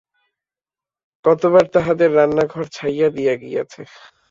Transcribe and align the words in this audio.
কতবার 1.25 1.65
তাঁহাদের 1.73 2.09
রান্নাঘর 2.15 2.63
ছাইয়া 2.71 3.07
দিয়া 3.09 3.33
গিয়াছে। 3.35 3.81